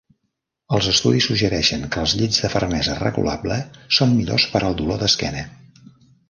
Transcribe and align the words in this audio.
Els 0.77 0.85
estudis 0.91 1.27
suggereixen 1.31 1.85
que 1.95 1.99
els 2.03 2.15
llits 2.21 2.39
de 2.45 2.51
fermesa 2.53 2.95
regulable 3.03 3.59
són 3.99 4.17
millors 4.23 4.47
per 4.55 4.63
al 4.65 4.79
dolor 4.81 5.05
d'esquena. 5.05 5.47